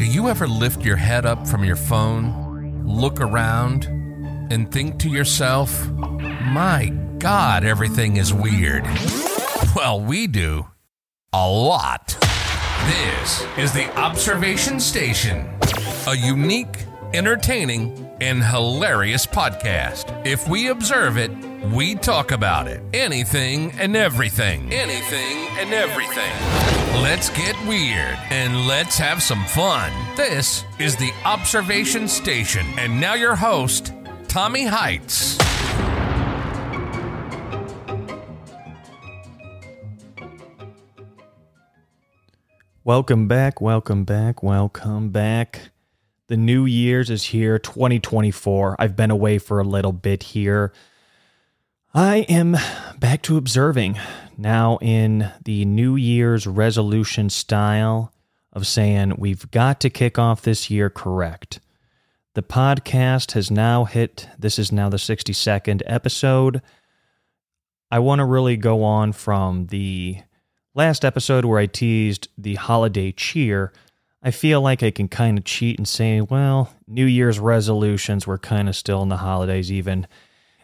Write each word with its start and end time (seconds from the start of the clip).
Do 0.00 0.06
you 0.06 0.30
ever 0.30 0.48
lift 0.48 0.82
your 0.82 0.96
head 0.96 1.26
up 1.26 1.46
from 1.46 1.62
your 1.62 1.76
phone, 1.76 2.86
look 2.86 3.20
around, 3.20 3.84
and 4.50 4.72
think 4.72 4.98
to 5.00 5.10
yourself, 5.10 5.90
my 5.90 6.86
God, 7.18 7.64
everything 7.64 8.16
is 8.16 8.32
weird? 8.32 8.82
Well, 9.76 10.00
we 10.00 10.26
do. 10.26 10.66
A 11.34 11.46
lot. 11.46 12.16
This 12.86 13.46
is 13.58 13.72
the 13.72 13.94
Observation 13.98 14.80
Station, 14.80 15.46
a 16.06 16.16
unique, 16.16 16.86
entertaining, 17.12 18.10
and 18.22 18.42
hilarious 18.42 19.26
podcast. 19.26 20.26
If 20.26 20.48
we 20.48 20.68
observe 20.68 21.18
it, 21.18 21.30
we 21.74 21.94
talk 21.94 22.32
about 22.32 22.68
it. 22.68 22.82
Anything 22.94 23.72
and 23.72 23.94
everything. 23.94 24.72
Anything 24.72 25.46
and 25.58 25.74
everything. 25.74 26.79
Let's 26.94 27.30
get 27.30 27.56
weird 27.66 28.18
and 28.30 28.66
let's 28.66 28.98
have 28.98 29.22
some 29.22 29.44
fun. 29.44 29.92
This 30.16 30.64
is 30.78 30.96
the 30.96 31.12
Observation 31.24 32.08
Station. 32.08 32.66
And 32.78 33.00
now 33.00 33.14
your 33.14 33.36
host, 33.36 33.92
Tommy 34.26 34.64
Heights. 34.64 35.38
Welcome 42.82 43.28
back, 43.28 43.60
welcome 43.60 44.04
back, 44.04 44.42
welcome 44.42 45.10
back. 45.10 45.70
The 46.26 46.36
new 46.36 46.64
year's 46.64 47.08
is 47.08 47.24
here, 47.24 47.58
2024. 47.58 48.76
I've 48.78 48.96
been 48.96 49.10
away 49.10 49.38
for 49.38 49.60
a 49.60 49.64
little 49.64 49.92
bit 49.92 50.22
here. 50.22 50.72
I 51.92 52.18
am 52.28 52.56
back 52.98 53.22
to 53.22 53.36
observing 53.36 53.98
now 54.40 54.78
in 54.80 55.30
the 55.44 55.64
New 55.64 55.96
Year's 55.96 56.46
resolution 56.46 57.28
style 57.28 58.12
of 58.52 58.66
saying 58.66 59.14
we've 59.18 59.50
got 59.50 59.80
to 59.80 59.90
kick 59.90 60.18
off 60.18 60.42
this 60.42 60.70
year 60.70 60.90
correct. 60.90 61.60
The 62.34 62.42
podcast 62.42 63.32
has 63.32 63.50
now 63.50 63.84
hit, 63.84 64.28
this 64.38 64.58
is 64.58 64.72
now 64.72 64.88
the 64.88 64.96
62nd 64.96 65.82
episode. 65.84 66.62
I 67.90 67.98
want 67.98 68.20
to 68.20 68.24
really 68.24 68.56
go 68.56 68.82
on 68.82 69.12
from 69.12 69.66
the 69.66 70.18
last 70.74 71.04
episode 71.04 71.44
where 71.44 71.58
I 71.58 71.66
teased 71.66 72.28
the 72.38 72.54
holiday 72.54 73.12
cheer. 73.12 73.72
I 74.22 74.30
feel 74.30 74.60
like 74.60 74.82
I 74.82 74.90
can 74.90 75.08
kind 75.08 75.38
of 75.38 75.44
cheat 75.44 75.78
and 75.78 75.88
say, 75.88 76.20
well, 76.20 76.74
New 76.86 77.06
Year's 77.06 77.38
resolutions 77.38 78.26
were 78.26 78.38
kind 78.38 78.68
of 78.68 78.76
still 78.76 79.02
in 79.02 79.08
the 79.08 79.16
holidays, 79.18 79.70
even 79.72 80.06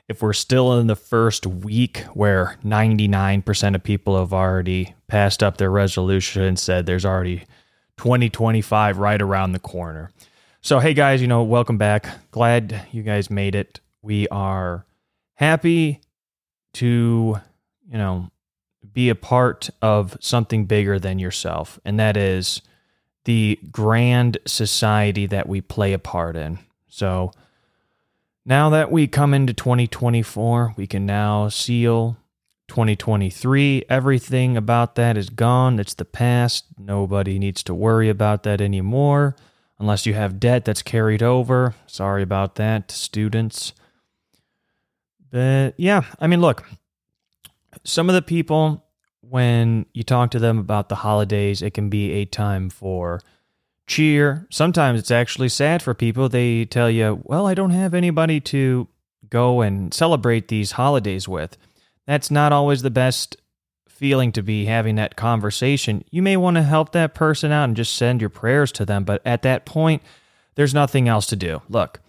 if 0.09 0.23
we're 0.23 0.33
still 0.33 0.79
in 0.79 0.87
the 0.87 0.97
first 0.97 1.47
week 1.47 1.99
where 2.15 2.57
99% 2.65 3.75
of 3.75 3.83
people 3.83 4.19
have 4.19 4.33
already 4.33 4.95
passed 5.09 5.43
up 5.43 5.57
their 5.57 5.71
resolution 5.71 6.43
and 6.43 6.59
said 6.59 6.87
there's 6.87 7.05
already 7.05 7.45
2025 7.97 8.99
right 8.99 9.21
around 9.21 9.53
the 9.53 9.59
corner. 9.59 10.11
So, 10.61 10.79
hey 10.79 10.95
guys, 10.95 11.21
you 11.21 11.29
know, 11.29 11.43
welcome 11.43 11.79
back. 11.79 12.09
Glad 12.31 12.87
you 12.93 13.03
guys 13.03 13.31
made 13.31 13.55
it. 13.55 13.81
We 14.03 14.29
are 14.29 14.87
happy 15.35 16.01
to, 16.75 17.41
you 17.89 17.99
know, 17.99 18.31
be 18.93 19.09
a 19.09 19.15
part 19.15 19.71
of 19.83 20.17
something 20.21 20.67
bigger 20.67 20.99
than 20.99 21.19
yourself, 21.19 21.79
and 21.85 21.99
that 21.99 22.17
is 22.17 22.63
the 23.25 23.59
grand 23.71 24.39
society 24.47 25.27
that 25.27 25.49
we 25.49 25.61
play 25.61 25.93
a 25.93 25.99
part 25.99 26.37
in. 26.37 26.59
So, 26.89 27.33
now 28.47 28.71
that 28.71 28.93
we 28.93 29.09
come 29.09 29.35
into 29.35 29.53
2024, 29.53 30.75
we 30.77 30.87
can 30.87 31.05
now 31.05 31.49
seal 31.49 32.17
2023. 32.69 33.85
Everything 33.89 34.57
about 34.57 34.95
that 34.95 35.17
is 35.17 35.31
gone. 35.31 35.81
It's 35.81 35.95
the 35.95 36.05
past. 36.05 36.67
Nobody 36.79 37.41
needs 37.41 37.65
to 37.65 37.75
worry 37.75 38.09
about 38.09 38.45
that 38.45 38.61
anymore 38.61 39.35
unless 39.81 40.07
you 40.07 40.15
have 40.15 40.39
debt 40.39 40.65
that's 40.65 40.83
carried 40.83 41.25
over. 41.25 41.75
Sorry 41.87 42.23
about 42.23 42.55
that, 42.55 42.93
students. 42.93 43.73
But 45.31 45.75
yeah, 45.77 46.05
I 46.21 46.29
mean, 46.29 46.41
look, 46.41 46.65
some 47.83 48.09
of 48.09 48.15
the 48.15 48.23
people, 48.23 48.85
when 49.23 49.87
you 49.93 50.05
talk 50.05 50.31
to 50.31 50.39
them 50.39 50.59
about 50.59 50.89
the 50.89 50.95
holidays, 50.95 51.63
it 51.63 51.75
can 51.75 51.89
be 51.89 52.13
a 52.13 52.25
time 52.25 52.71
for 52.71 53.21
cheer. 53.87 54.47
Sometimes 54.51 54.99
it's 54.99 55.11
actually 55.11 55.49
sad 55.49 55.83
for 55.83 55.95
people. 55.95 56.29
They 56.29 56.65
tell 56.65 56.91
you, 56.91 57.21
well, 57.25 57.47
I 57.47 57.55
don't 57.55 57.71
have 57.71 57.95
anybody 57.95 58.41
to 58.41 58.89
go 59.29 59.61
and 59.61 59.93
celebrate 59.93 60.49
these 60.49 60.73
holidays 60.73 61.29
with. 61.29 61.57
That's 62.07 62.31
not 62.31 62.53
always 62.53 62.83
the 62.83 62.91
best 62.91 63.37
feeling 63.89 64.31
to 64.33 64.43
be 64.43 64.67
having 64.67 64.97
that 64.97 65.17
conversation. 65.17 66.05
You 66.11 66.23
may 66.23 66.37
want 66.37 66.57
to 66.57 66.63
help 66.63 66.93
that 66.93 67.15
person 67.15 67.51
out 67.51 67.65
and 67.65 67.77
just 67.77 67.97
send 67.97 68.21
your 68.21 68.31
prayers 68.31 68.71
to 68.73 68.85
them, 68.85 69.05
but 69.05 69.23
at 69.25 69.43
that 69.43 69.65
point, 69.65 70.03
there's 70.55 70.75
nothing 70.75 71.09
else 71.09 71.27
to 71.29 71.37
do. 71.37 71.63
Look, 71.69 72.01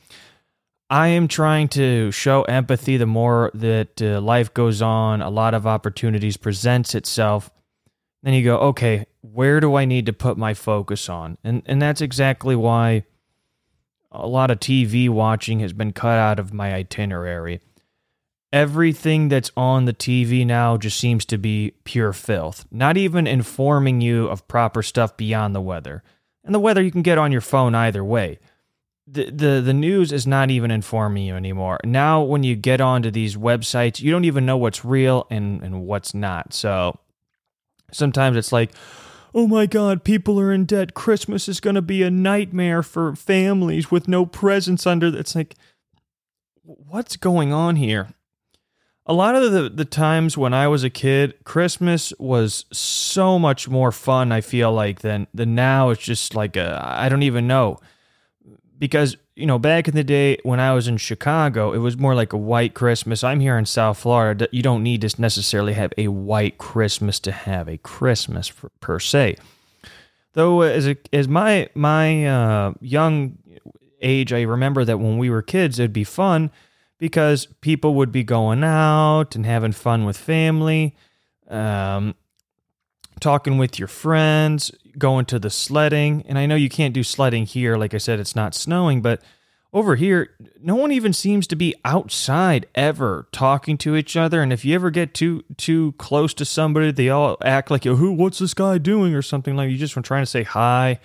I 0.89 1.09
am 1.09 1.27
trying 1.27 1.67
to 1.69 2.11
show 2.11 2.43
empathy 2.43 2.97
the 2.97 3.05
more 3.05 3.51
that 3.53 4.01
uh, 4.01 4.21
life 4.21 4.53
goes 4.53 4.81
on, 4.81 5.21
a 5.21 5.29
lot 5.29 5.53
of 5.53 5.67
opportunities 5.67 6.37
presents 6.37 6.95
itself. 6.95 7.49
Then 8.23 8.33
you 8.33 8.43
go, 8.43 8.57
okay, 8.57 9.05
where 9.21 9.59
do 9.59 9.75
I 9.75 9.85
need 9.85 10.05
to 10.07 10.13
put 10.13 10.37
my 10.37 10.53
focus 10.53 11.09
on? 11.09 11.37
And 11.43 11.61
and 11.65 11.81
that's 11.81 12.01
exactly 12.01 12.55
why 12.55 13.03
a 14.11 14.27
lot 14.27 14.51
of 14.51 14.59
TV 14.59 15.09
watching 15.09 15.59
has 15.59 15.73
been 15.73 15.93
cut 15.93 16.17
out 16.17 16.39
of 16.39 16.53
my 16.53 16.73
itinerary. 16.73 17.61
Everything 18.53 19.27
that's 19.27 19.51
on 19.57 19.85
the 19.85 19.93
TV 19.93 20.45
now 20.45 20.77
just 20.77 20.97
seems 20.97 21.25
to 21.25 21.37
be 21.37 21.73
pure 21.83 22.13
filth, 22.13 22.65
not 22.71 22.95
even 22.95 23.27
informing 23.27 23.99
you 23.99 24.27
of 24.27 24.47
proper 24.47 24.81
stuff 24.81 25.17
beyond 25.17 25.53
the 25.53 25.61
weather. 25.61 26.01
And 26.45 26.55
the 26.55 26.59
weather 26.59 26.81
you 26.81 26.91
can 26.91 27.01
get 27.01 27.17
on 27.17 27.33
your 27.33 27.41
phone 27.41 27.75
either 27.75 28.03
way. 28.03 28.39
The, 29.05 29.29
the 29.31 29.61
the 29.61 29.73
news 29.73 30.11
is 30.11 30.25
not 30.25 30.49
even 30.49 30.71
informing 30.71 31.25
you 31.25 31.35
anymore. 31.35 31.79
Now 31.83 32.23
when 32.23 32.43
you 32.43 32.55
get 32.55 32.81
onto 32.81 33.11
these 33.11 33.35
websites, 33.35 34.01
you 34.01 34.11
don't 34.11 34.25
even 34.25 34.45
know 34.45 34.57
what's 34.57 34.83
real 34.83 35.27
and, 35.29 35.61
and 35.61 35.83
what's 35.83 36.13
not. 36.13 36.53
So 36.53 36.99
sometimes 37.91 38.37
it's 38.37 38.51
like, 38.51 38.71
oh 39.33 39.47
my 39.47 39.65
God, 39.65 40.03
people 40.03 40.39
are 40.39 40.51
in 40.51 40.65
debt. 40.65 40.93
Christmas 40.93 41.47
is 41.47 41.59
going 41.59 41.75
to 41.75 41.81
be 41.81 42.03
a 42.03 42.11
nightmare 42.11 42.81
for 42.81 43.15
families 43.15 43.91
with 43.91 44.07
no 44.07 44.25
presents 44.25 44.87
under. 44.87 45.07
It's 45.07 45.35
like, 45.35 45.55
what's 46.63 47.17
going 47.17 47.53
on 47.53 47.75
here? 47.75 48.09
A 49.05 49.13
lot 49.13 49.35
of 49.35 49.51
the, 49.53 49.69
the 49.69 49.85
times 49.85 50.37
when 50.37 50.53
I 50.53 50.67
was 50.67 50.83
a 50.83 50.89
kid, 50.89 51.35
Christmas 51.45 52.11
was 52.19 52.65
so 52.73 53.39
much 53.39 53.69
more 53.69 53.91
fun, 53.93 54.33
I 54.33 54.41
feel 54.41 54.73
like, 54.73 54.99
than, 54.99 55.27
than 55.33 55.55
now. 55.55 55.91
It's 55.91 56.03
just 56.03 56.35
like, 56.35 56.57
I 56.57 57.07
don't 57.07 57.23
even 57.23 57.47
know. 57.47 57.79
Because 58.77 59.15
you 59.37 59.45
know, 59.45 59.59
back 59.59 59.87
in 59.87 59.93
the 59.93 60.03
day 60.03 60.39
when 60.41 60.59
I 60.59 60.73
was 60.73 60.87
in 60.87 60.97
Chicago, 60.97 61.71
it 61.71 61.77
was 61.77 61.95
more 61.95 62.15
like 62.15 62.33
a 62.33 62.37
white 62.37 62.73
Christmas. 62.73 63.23
I'm 63.23 63.39
here 63.39 63.55
in 63.55 63.67
South 63.67 63.99
Florida. 63.99 64.49
You 64.51 64.63
don't 64.63 64.81
need 64.81 65.01
to 65.01 65.21
necessarily 65.21 65.73
have 65.73 65.93
a 65.95 66.07
white 66.07 66.57
Christmas 66.57 67.19
to 67.19 67.31
have 67.31 67.69
a 67.69 67.77
Christmas 67.77 68.47
for, 68.47 68.69
per 68.79 68.99
se. 68.99 69.37
Though, 70.33 70.61
as 70.61 70.87
a, 70.87 70.97
as 71.13 71.27
my 71.27 71.69
my 71.75 72.25
uh, 72.25 72.73
young 72.81 73.37
age, 74.01 74.33
I 74.33 74.41
remember 74.41 74.83
that 74.83 74.99
when 74.99 75.19
we 75.19 75.29
were 75.29 75.43
kids, 75.43 75.77
it'd 75.77 75.93
be 75.93 76.03
fun 76.03 76.49
because 76.97 77.45
people 77.61 77.93
would 77.93 78.11
be 78.11 78.23
going 78.23 78.63
out 78.63 79.35
and 79.35 79.45
having 79.45 79.71
fun 79.71 80.03
with 80.03 80.17
family, 80.17 80.95
um, 81.47 82.15
talking 83.19 83.59
with 83.59 83.77
your 83.77 83.87
friends 83.87 84.71
going 84.97 85.25
to 85.25 85.39
the 85.39 85.49
sledding. 85.49 86.23
And 86.27 86.37
I 86.37 86.45
know 86.45 86.55
you 86.55 86.69
can't 86.69 86.93
do 86.93 87.03
sledding 87.03 87.45
here. 87.45 87.77
Like 87.77 87.93
I 87.93 87.97
said, 87.97 88.19
it's 88.19 88.35
not 88.35 88.55
snowing, 88.55 89.01
but 89.01 89.21
over 89.73 89.95
here, 89.95 90.31
no 90.61 90.75
one 90.75 90.91
even 90.91 91.13
seems 91.13 91.45
to 91.47 91.55
be 91.55 91.75
outside 91.83 92.67
ever 92.73 93.27
talking 93.31 93.77
to 93.79 93.95
each 93.95 94.15
other. 94.15 94.41
And 94.41 94.53
if 94.53 94.63
you 94.63 94.73
ever 94.73 94.89
get 94.89 95.13
too 95.13 95.43
too 95.57 95.93
close 95.97 96.33
to 96.35 96.45
somebody, 96.45 96.91
they 96.91 97.09
all 97.09 97.37
act 97.43 97.69
like, 97.69 97.83
"Who? 97.83 98.11
What's 98.13 98.39
this 98.39 98.53
guy 98.53 98.77
doing?" 98.77 99.13
or 99.13 99.21
something 99.21 99.55
like. 99.55 99.69
You 99.69 99.77
just 99.77 99.95
want 99.95 100.05
trying 100.05 100.23
to 100.23 100.25
say 100.25 100.43
hi. 100.43 100.99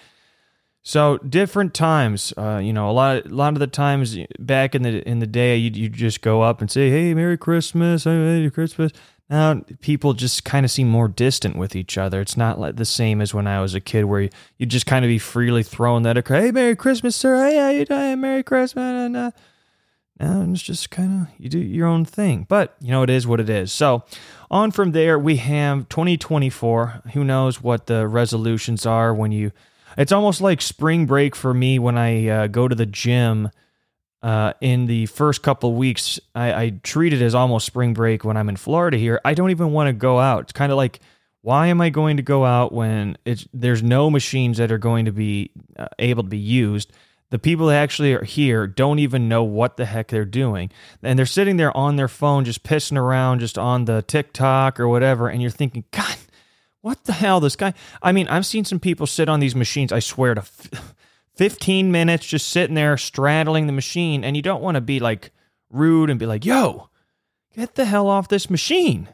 So 0.84 1.18
different 1.18 1.74
times, 1.74 2.32
uh, 2.36 2.60
you 2.62 2.72
know, 2.72 2.90
a 2.90 2.92
lot, 2.92 3.26
a 3.26 3.28
lot 3.28 3.52
of 3.52 3.60
the 3.60 3.68
times 3.68 4.16
back 4.38 4.74
in 4.74 4.82
the 4.82 5.06
in 5.08 5.18
the 5.20 5.26
day, 5.26 5.56
you 5.56 5.70
you 5.70 5.88
just 5.88 6.22
go 6.22 6.42
up 6.42 6.60
and 6.60 6.70
say, 6.70 6.90
"Hey, 6.90 7.14
Merry 7.14 7.36
Christmas, 7.36 8.06
Merry 8.06 8.50
Christmas," 8.50 8.92
now 9.32 9.62
people 9.80 10.12
just 10.12 10.44
kind 10.44 10.66
of 10.66 10.70
seem 10.70 10.88
more 10.88 11.08
distant 11.08 11.56
with 11.56 11.74
each 11.74 11.96
other. 11.96 12.20
It's 12.20 12.36
not 12.36 12.60
like 12.60 12.76
the 12.76 12.84
same 12.84 13.22
as 13.22 13.32
when 13.32 13.46
I 13.46 13.62
was 13.62 13.74
a 13.74 13.80
kid, 13.80 14.04
where 14.04 14.20
you, 14.20 14.28
would 14.60 14.68
just 14.68 14.84
kind 14.84 15.06
of 15.06 15.08
be 15.08 15.18
freely 15.18 15.62
throwing 15.62 16.02
that, 16.02 16.28
"Hey, 16.28 16.50
Merry 16.50 16.76
Christmas, 16.76 17.16
sir! 17.16 17.42
Hey, 17.42 17.56
how 17.56 17.70
you 17.70 17.86
doing? 17.86 18.20
Merry 18.20 18.42
Christmas!" 18.42 18.82
And 18.84 19.16
uh, 19.16 19.30
it's 20.20 20.60
just 20.60 20.90
kind 20.90 21.22
of 21.22 21.28
you 21.38 21.48
do 21.48 21.58
your 21.58 21.88
own 21.88 22.04
thing. 22.04 22.44
But 22.46 22.76
you 22.80 22.90
know, 22.90 23.02
it 23.02 23.10
is 23.10 23.26
what 23.26 23.40
it 23.40 23.48
is. 23.48 23.72
So 23.72 24.04
on 24.50 24.70
from 24.70 24.92
there, 24.92 25.18
we 25.18 25.36
have 25.36 25.88
2024. 25.88 27.02
Who 27.14 27.24
knows 27.24 27.62
what 27.62 27.86
the 27.86 28.06
resolutions 28.06 28.84
are 28.84 29.14
when 29.14 29.32
you? 29.32 29.52
It's 29.96 30.12
almost 30.12 30.42
like 30.42 30.60
spring 30.60 31.06
break 31.06 31.34
for 31.34 31.54
me 31.54 31.78
when 31.78 31.96
I 31.96 32.28
uh, 32.28 32.46
go 32.48 32.68
to 32.68 32.74
the 32.74 32.86
gym 32.86 33.50
uh, 34.22 34.52
in 34.60 34.86
the 34.86 35.06
first 35.06 35.42
couple 35.42 35.74
weeks, 35.74 36.20
I, 36.34 36.52
I 36.64 36.70
treat 36.82 37.12
it 37.12 37.20
as 37.20 37.34
almost 37.34 37.66
spring 37.66 37.92
break 37.92 38.24
when 38.24 38.36
I'm 38.36 38.48
in 38.48 38.56
Florida 38.56 38.96
here. 38.96 39.20
I 39.24 39.34
don't 39.34 39.50
even 39.50 39.72
want 39.72 39.88
to 39.88 39.92
go 39.92 40.18
out. 40.20 40.44
It's 40.44 40.52
kind 40.52 40.70
of 40.70 40.76
like 40.76 41.00
Why 41.42 41.66
am 41.66 41.80
I 41.80 41.90
going 41.90 42.18
to 42.18 42.22
go 42.22 42.44
out 42.44 42.72
when 42.72 43.18
it's 43.24 43.46
there's 43.52 43.82
no 43.82 44.10
machines 44.10 44.58
that 44.58 44.70
are 44.70 44.78
going 44.78 45.06
to 45.06 45.12
be 45.12 45.50
uh, 45.76 45.88
able 45.98 46.22
to 46.22 46.28
be 46.28 46.38
used? 46.38 46.92
The 47.30 47.38
people 47.38 47.66
that 47.66 47.82
actually 47.82 48.12
are 48.14 48.22
here 48.22 48.66
don't 48.68 49.00
even 49.00 49.28
know 49.28 49.42
what 49.42 49.76
the 49.76 49.86
heck 49.86 50.08
they're 50.08 50.24
doing. 50.24 50.70
And 51.02 51.18
they're 51.18 51.26
sitting 51.26 51.56
there 51.56 51.76
on 51.76 51.96
their 51.96 52.08
phone, 52.08 52.44
just 52.44 52.62
pissing 52.62 52.96
around, 52.96 53.40
just 53.40 53.58
on 53.58 53.86
the 53.86 54.02
TikTok 54.02 54.78
or 54.78 54.86
whatever. 54.86 55.28
And 55.28 55.42
you're 55.42 55.50
thinking, 55.50 55.84
God, 55.90 56.16
what 56.80 57.02
the 57.04 57.12
hell? 57.12 57.40
This 57.40 57.56
guy. 57.56 57.74
I 58.02 58.12
mean, 58.12 58.28
I've 58.28 58.46
seen 58.46 58.64
some 58.64 58.78
people 58.78 59.08
sit 59.08 59.28
on 59.28 59.40
these 59.40 59.56
machines, 59.56 59.92
I 59.92 59.98
swear 59.98 60.34
to 60.34 60.44
15 61.42 61.90
minutes 61.90 62.24
just 62.24 62.50
sitting 62.50 62.76
there 62.76 62.96
straddling 62.96 63.66
the 63.66 63.72
machine. 63.72 64.22
And 64.22 64.36
you 64.36 64.42
don't 64.42 64.62
want 64.62 64.76
to 64.76 64.80
be 64.80 65.00
like 65.00 65.32
rude 65.70 66.08
and 66.08 66.16
be 66.16 66.24
like, 66.24 66.44
yo, 66.44 66.88
get 67.52 67.74
the 67.74 67.84
hell 67.84 68.06
off 68.06 68.28
this 68.28 68.48
machine. 68.48 69.08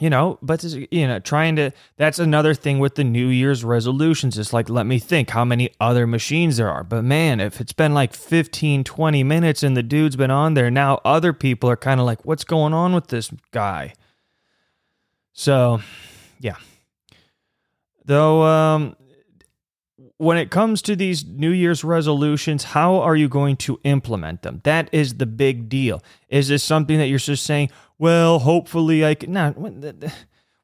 You 0.00 0.10
know 0.10 0.38
but 0.42 0.62
you 0.64 1.06
know 1.06 1.20
trying 1.20 1.56
to 1.56 1.70
that's 1.96 2.18
another 2.18 2.52
thing 2.52 2.80
with 2.80 2.96
the 2.96 3.04
new 3.04 3.28
year's 3.28 3.64
resolutions. 3.64 4.36
It's 4.36 4.52
like 4.52 4.68
let 4.68 4.84
me 4.86 4.98
think 4.98 5.30
how 5.30 5.44
many 5.44 5.70
other 5.80 6.06
machines 6.06 6.56
there 6.56 6.70
are. 6.70 6.84
But 6.84 7.02
man 7.02 7.40
if 7.40 7.62
it's 7.62 7.72
been 7.72 7.94
like 7.94 8.12
15 8.12 8.84
20 8.84 9.24
minutes 9.24 9.62
and 9.62 9.74
the 9.74 9.82
dude's 9.82 10.16
been 10.16 10.30
on 10.30 10.52
there 10.52 10.70
now 10.70 11.00
other 11.02 11.32
people 11.32 11.70
are 11.70 11.78
kind 11.78 11.98
of 11.98 12.04
like 12.04 12.26
what's 12.26 12.44
going 12.44 12.74
on 12.74 12.92
with 12.92 13.06
this 13.06 13.30
guy? 13.52 13.94
So 15.32 15.80
yeah. 16.40 16.56
Though 18.04 18.42
um 18.42 18.96
when 20.18 20.36
it 20.36 20.50
comes 20.50 20.82
to 20.82 20.96
these 20.96 21.24
New 21.24 21.50
Year's 21.50 21.82
resolutions, 21.82 22.64
how 22.64 22.96
are 22.96 23.16
you 23.16 23.28
going 23.28 23.56
to 23.56 23.80
implement 23.84 24.42
them? 24.42 24.60
That 24.64 24.90
is 24.92 25.14
the 25.14 25.26
big 25.26 25.68
deal. 25.68 26.02
Is 26.28 26.48
this 26.48 26.62
something 26.62 26.98
that 26.98 27.06
you're 27.06 27.18
just 27.18 27.44
saying, 27.44 27.70
well, 27.98 28.38
hopefully 28.40 29.04
I 29.04 29.14
can. 29.14 29.32
Nah, 29.32 29.52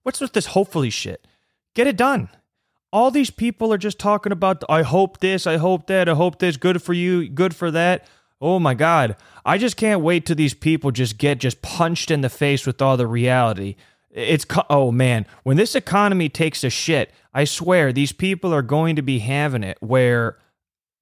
what's 0.03 0.21
with 0.21 0.33
this 0.33 0.47
hopefully 0.47 0.91
shit? 0.91 1.27
Get 1.75 1.87
it 1.87 1.97
done. 1.97 2.29
All 2.93 3.11
these 3.11 3.31
people 3.31 3.73
are 3.73 3.79
just 3.79 3.99
talking 3.99 4.33
about, 4.33 4.63
I 4.69 4.83
hope 4.83 5.21
this, 5.21 5.47
I 5.47 5.57
hope 5.57 5.87
that, 5.87 6.11
I 6.11 6.15
hope 6.15 6.39
this, 6.39 6.59
good 6.59 6.83
for 6.83 6.93
you, 6.93 7.27
good 7.27 7.57
for 7.57 7.71
that. 7.71 8.07
Oh 8.39 8.59
my 8.59 8.75
God. 8.75 9.17
I 9.47 9.57
just 9.57 9.79
can't 9.79 10.03
wait 10.03 10.27
till 10.27 10.37
these 10.37 10.53
people 10.53 10.91
just 10.91 11.17
get 11.17 11.39
just 11.39 11.63
punched 11.63 12.11
in 12.11 12.21
the 12.21 12.29
face 12.29 12.67
with 12.67 12.83
all 12.83 12.99
the 12.99 13.07
reality. 13.07 13.77
It's, 14.13 14.45
oh 14.69 14.93
man, 14.93 15.27
when 15.43 15.57
this 15.57 15.75
economy 15.75 16.29
takes 16.29 16.63
a 16.65 16.71
shit, 16.71 17.11
I 17.33 17.45
swear 17.45 17.93
these 17.93 18.13
people 18.13 18.53
are 18.53 18.63
going 18.63 18.97
to 18.97 19.03
be 19.03 19.21
having 19.21 19.65
it 19.65 19.79
where 19.81 20.39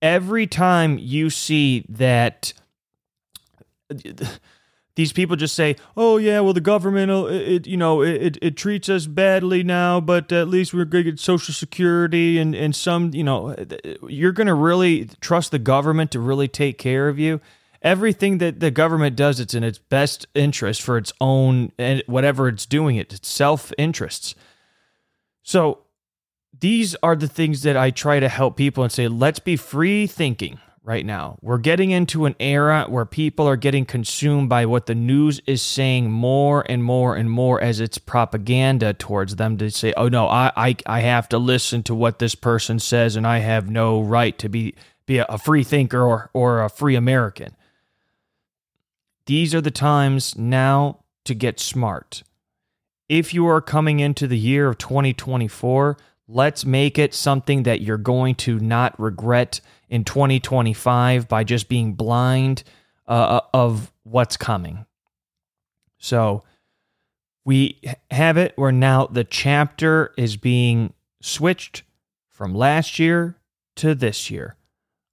every 0.01 0.47
time 0.47 0.97
you 0.99 1.29
see 1.29 1.85
that 1.89 2.53
these 4.95 5.13
people 5.13 5.35
just 5.35 5.57
say, 5.57 5.77
"Oh 5.97 6.19
yeah, 6.19 6.41
well 6.41 6.53
the 6.53 6.61
government, 6.61 7.11
uh, 7.11 7.27
it, 7.27 7.67
you 7.67 7.77
know, 7.77 8.03
it, 8.03 8.39
it 8.41 8.57
treats 8.57 8.89
us 8.89 9.07
badly 9.07 9.65
now, 9.65 10.01
but 10.01 10.31
at 10.31 10.49
least 10.49 10.73
we're 10.73 10.85
to 10.85 11.03
get 11.03 11.19
Social 11.19 11.53
Security 11.55 12.39
and 12.39 12.55
and 12.55 12.77
some, 12.77 13.13
you 13.13 13.25
know, 13.25 13.57
you're 14.09 14.33
going 14.33 14.47
to 14.47 14.55
really 14.55 15.09
trust 15.21 15.51
the 15.51 15.59
government 15.59 16.13
to 16.13 16.21
really 16.21 16.49
take 16.49 16.79
care 16.79 17.09
of 17.09 17.19
you." 17.19 17.41
Everything 17.83 18.39
that 18.39 18.61
the 18.61 18.71
government 18.71 19.17
does, 19.17 19.41
it's 19.41 19.55
in 19.55 19.65
its 19.65 19.79
best 19.79 20.27
interest 20.35 20.83
for 20.83 20.99
its 20.99 21.13
own 21.21 21.73
and 21.79 22.03
whatever 22.07 22.49
it's 22.49 22.67
doing, 22.67 22.97
it, 22.97 23.13
it's 23.13 23.29
self 23.29 23.73
interests. 23.79 24.35
So 25.43 25.79
these 26.59 26.95
are 27.03 27.17
the 27.17 27.29
things 27.29 27.63
that 27.63 27.77
I 27.77 27.91
try 27.91 28.21
to 28.21 28.29
help 28.29 28.57
people 28.57 28.85
and 28.85 28.93
say, 28.93 29.09
let's 29.09 29.39
be 29.39 29.57
free 29.57 30.07
thinking 30.07 30.59
right 30.83 31.05
now. 31.05 31.39
We're 31.41 31.59
getting 31.59 31.91
into 31.91 32.27
an 32.27 32.35
era 32.41 32.87
where 32.89 33.05
people 33.05 33.47
are 33.47 33.57
getting 33.57 33.85
consumed 33.85 34.49
by 34.49 34.67
what 34.67 34.87
the 34.87 34.95
news 34.95 35.41
is 35.47 35.63
saying 35.63 36.11
more 36.11 36.65
and 36.69 36.83
more 36.83 37.17
and 37.17 37.31
more 37.31 37.61
as 37.61 37.81
it's 37.81 37.99
propaganda 37.99 38.93
towards 38.95 39.37
them 39.37 39.57
to 39.59 39.71
say, 39.71 39.93
oh 39.97 40.09
no, 40.09 40.29
I, 40.29 40.53
I, 40.57 40.77
I 40.87 41.01
have 41.01 41.29
to 41.31 41.39
listen 41.39 41.83
to 41.85 41.95
what 41.95 42.19
this 42.19 42.35
person 42.35 42.79
says 42.79 43.17
and 43.17 43.27
I 43.27 43.39
have 43.39 43.71
no 43.71 44.01
right 44.01 44.37
to 44.39 44.49
be, 44.49 44.75
be 45.07 45.19
a 45.19 45.39
free 45.39 45.65
thinker 45.65 46.03
or, 46.03 46.31
or 46.33 46.63
a 46.63 46.71
free 46.71 46.95
American. 46.95 47.55
These 49.31 49.55
are 49.55 49.61
the 49.61 49.71
times 49.71 50.37
now 50.37 51.05
to 51.25 51.37
get 51.37 51.61
smart. 51.61 52.25
If 53.09 53.33
you 53.33 53.47
are 53.47 53.61
coming 53.61 54.01
into 54.01 54.27
the 54.27 54.37
year 54.37 54.69
of 54.69 54.79
2024, 54.79 55.97
let's 56.27 56.65
make 56.65 56.99
it 56.99 57.15
something 57.15 57.63
that 57.63 57.81
you're 57.81 57.97
going 57.97 58.35
to 58.35 58.59
not 58.59 58.99
regret 58.99 59.61
in 59.89 60.03
2025 60.03 61.29
by 61.29 61.45
just 61.45 61.69
being 61.69 61.93
blind 61.93 62.65
uh, 63.07 63.13
uh, 63.13 63.41
of 63.55 63.93
what's 64.03 64.37
coming. 64.37 64.85
So 65.99 66.43
we 67.45 67.81
have 68.11 68.37
it 68.37 68.55
where 68.57 68.73
now 68.73 69.07
the 69.07 69.23
chapter 69.23 70.13
is 70.17 70.37
being 70.37 70.93
switched 71.23 71.85
from 72.29 72.53
last 72.53 72.99
year 72.99 73.37
to 73.77 73.95
this 73.95 74.29
year. 74.29 74.57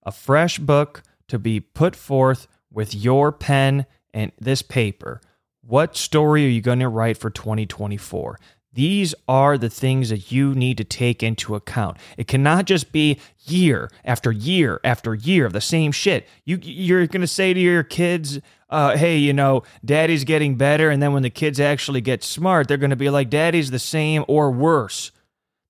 A 0.02 0.12
fresh 0.12 0.58
book 0.58 1.04
to 1.28 1.38
be 1.38 1.60
put 1.60 1.96
forth 1.96 2.48
with 2.72 2.96
your 2.96 3.32
pen 3.32 3.86
and 4.14 4.32
this 4.40 4.62
paper. 4.62 5.22
What 5.62 5.98
story 5.98 6.46
are 6.46 6.50
you 6.50 6.62
going 6.62 6.80
to 6.80 6.88
write 6.88 7.18
for 7.18 7.30
2024? 7.30 8.38
These 8.78 9.16
are 9.28 9.58
the 9.58 9.72
things 9.72 10.10
that 10.10 10.32
you 10.32 10.54
need 10.54 10.78
to 10.78 10.84
take 10.84 11.24
into 11.24 11.56
account. 11.56 11.98
It 12.16 12.28
cannot 12.28 12.66
just 12.66 12.92
be 12.92 13.20
year 13.46 13.90
after 14.06 14.32
year 14.32 14.80
after 14.84 15.16
year 15.16 15.48
of 15.48 15.54
the 15.54 15.62
same 15.62 15.92
shit. 15.92 16.28
You 16.46 16.60
you're 16.62 17.08
going 17.08 17.22
to 17.22 17.28
say 17.28 17.56
to 17.56 17.60
your 17.60 17.82
kids, 17.82 18.40
uh, 18.70 18.96
"Hey, 18.96 19.18
you 19.18 19.34
know, 19.34 19.64
Daddy's 19.84 20.26
getting 20.26 20.58
better," 20.58 20.92
and 20.92 21.02
then 21.02 21.12
when 21.12 21.24
the 21.24 21.32
kids 21.32 21.60
actually 21.60 22.02
get 22.02 22.24
smart, 22.24 22.68
they're 22.68 22.78
going 22.78 22.92
to 22.92 22.96
be 22.96 23.10
like, 23.10 23.32
"Daddy's 23.32 23.72
the 23.72 23.80
same 23.80 24.24
or 24.28 24.52
worse." 24.52 25.12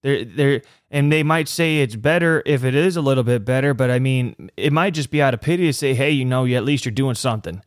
They're, 0.03 0.25
they're, 0.25 0.61
and 0.91 1.09
they 1.09 1.23
might 1.23 1.47
say 1.47 1.77
it's 1.77 1.95
better 1.95 2.43
if 2.45 2.65
it 2.65 2.75
is 2.75 2.97
a 2.97 3.01
little 3.01 3.23
bit 3.23 3.45
better, 3.45 3.73
but 3.73 3.89
I 3.89 3.99
mean, 3.99 4.49
it 4.57 4.73
might 4.73 4.93
just 4.93 5.11
be 5.11 5.21
out 5.21 5.33
of 5.33 5.39
pity 5.39 5.67
to 5.67 5.73
say, 5.73 5.93
"Hey, 5.93 6.11
you 6.11 6.25
know, 6.25 6.45
at 6.45 6.65
least 6.65 6.83
you're 6.83 6.91
doing 6.91 7.15
something." 7.15 7.61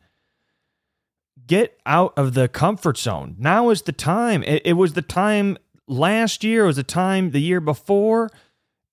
Get 1.51 1.77
out 1.85 2.13
of 2.15 2.33
the 2.33 2.47
comfort 2.47 2.97
zone. 2.97 3.35
Now 3.37 3.71
is 3.71 3.81
the 3.81 3.91
time. 3.91 4.41
It, 4.43 4.61
it, 4.63 4.73
was 4.73 4.93
the 4.93 5.01
time 5.01 5.57
last 5.85 6.45
year, 6.45 6.63
it 6.63 6.67
was 6.67 6.77
the 6.77 6.83
time 6.83 7.31
the 7.31 7.41
year 7.41 7.59
before. 7.59 8.29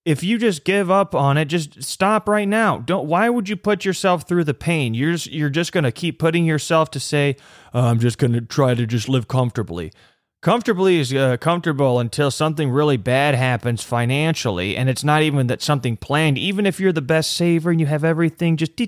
If 0.05 0.25
you 0.25 0.38
just 0.38 0.64
give 0.64 0.90
up 0.90 1.14
on 1.14 1.38
it, 1.38 1.44
just 1.44 1.84
stop 1.84 2.28
right 2.28 2.49
now. 2.49 2.78
Don't. 2.78 3.06
Why 3.06 3.28
would 3.28 3.49
you 3.49 3.55
put 3.55 3.84
yourself 3.84 4.26
through 4.26 4.43
the 4.43 4.55
pain? 4.55 4.93
You're 4.93 5.12
just, 5.12 5.31
you're 5.31 5.50
just 5.50 5.70
going 5.70 5.84
to 5.84 5.93
keep 5.93 6.19
putting 6.19 6.46
yourself 6.46 6.90
to 6.93 6.99
say, 6.99 7.37
oh, 7.72 7.82
"I'm 7.82 8.00
just 8.00 8.19
going 8.19 8.32
to 8.32 8.40
try 8.40 8.75
to 8.75 8.87
just 8.87 9.08
live 9.08 9.28
comfortably." 9.28 9.93
Comfortably 10.40 10.99
is 10.99 11.12
uh, 11.12 11.37
comfortable 11.37 12.00
until 12.00 12.31
something 12.31 12.70
really 12.70 12.96
bad 12.96 13.37
happens 13.37 13.84
financially, 13.84 14.76
and 14.76 14.88
it's 14.88 15.04
not 15.04 15.22
even 15.22 15.46
that 15.49 15.62
something 15.62 15.96
planned. 15.96 16.38
Even 16.38 16.66
if 16.66 16.80
you're 16.80 16.92
the 16.92 17.02
best 17.02 17.33
saver 17.33 17.71
and 17.71 17.78
you 17.78 17.87
have 17.87 18.02
everything 18.02 18.56
just 18.56 18.75
down 18.76 18.87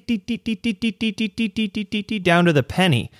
to 2.44 2.52
the 2.52 2.64
penny, 2.66 3.10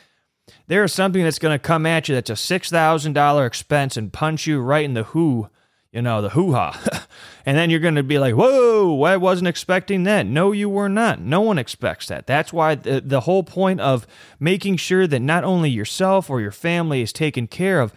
there 0.71 0.85
is 0.85 0.93
something 0.93 1.25
that's 1.25 1.41
going 1.41 1.53
to 1.53 1.59
come 1.59 1.85
at 1.85 2.09
you 2.09 2.15
that's 2.15 2.31
a 2.31 2.35
$6,000 2.35 3.47
expense 3.47 3.97
and 3.97 4.13
punch 4.13 4.47
you 4.47 4.61
right 4.61 4.85
in 4.85 4.95
the 4.95 5.03
who, 5.03 5.49
you 5.91 6.01
know, 6.01 6.23
the 6.23 6.29
hoo 6.29 6.53
ha. 6.53 6.81
and 7.45 7.59
then 7.59 7.71
you're 7.71 7.81
going 7.81 7.97
to 7.97 8.05
be 8.05 8.21
like, 8.21 8.37
whoa, 8.37 9.03
I 9.03 9.17
wasn't 9.17 9.49
expecting 9.49 10.05
that. 10.05 10.27
No, 10.27 10.53
you 10.53 10.69
were 10.69 10.89
not. 10.89 11.21
No 11.21 11.41
one 11.41 11.59
expects 11.59 12.07
that. 12.07 12.29
That's 12.29 12.53
why 12.53 12.77
the, 12.77 13.01
the 13.01 13.23
whole 13.23 13.43
point 13.43 13.81
of 13.81 14.07
making 14.39 14.77
sure 14.77 15.09
that 15.09 15.19
not 15.19 15.43
only 15.43 15.69
yourself 15.69 16.31
or 16.31 16.41
your 16.41 16.53
family 16.53 17.03
is 17.03 17.13
taken 17.13 17.49
care 17.49 17.81
of, 17.81 17.93